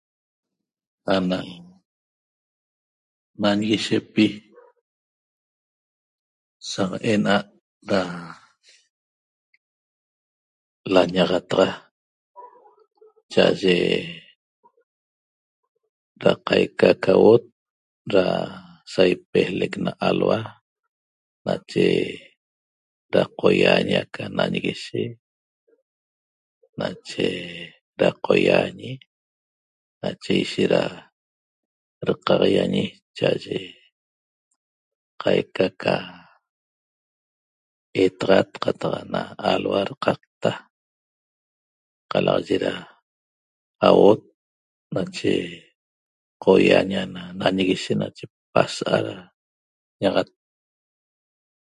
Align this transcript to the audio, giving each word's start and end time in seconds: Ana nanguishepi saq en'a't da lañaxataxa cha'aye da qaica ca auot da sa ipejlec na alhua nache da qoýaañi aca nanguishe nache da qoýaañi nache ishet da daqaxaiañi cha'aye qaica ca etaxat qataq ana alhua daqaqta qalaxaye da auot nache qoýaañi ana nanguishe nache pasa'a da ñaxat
Ana 1.15 1.39
nanguishepi 3.41 4.27
saq 6.71 6.91
en'a't 7.11 7.47
da 7.89 8.01
lañaxataxa 10.93 11.67
cha'aye 13.31 13.75
da 16.21 16.31
qaica 16.47 16.89
ca 17.03 17.11
auot 17.19 17.43
da 18.13 18.23
sa 18.91 19.01
ipejlec 19.13 19.73
na 19.83 19.91
alhua 20.09 20.39
nache 21.45 21.85
da 23.13 23.21
qoýaañi 23.39 23.93
aca 24.03 24.23
nanguishe 24.37 25.01
nache 26.79 27.27
da 27.99 28.07
qoýaañi 28.25 28.91
nache 30.01 30.33
ishet 30.43 30.69
da 30.73 30.83
daqaxaiañi 32.05 32.83
cha'aye 33.17 33.59
qaica 35.21 35.65
ca 35.81 35.95
etaxat 38.03 38.49
qataq 38.63 38.93
ana 39.01 39.21
alhua 39.51 39.79
daqaqta 39.89 40.51
qalaxaye 42.11 42.57
da 42.65 42.73
auot 43.87 44.21
nache 44.95 45.33
qoýaañi 46.43 46.95
ana 47.05 47.21
nanguishe 47.39 47.93
nache 48.01 48.25
pasa'a 48.53 48.97
da 49.07 49.15
ñaxat 50.01 50.29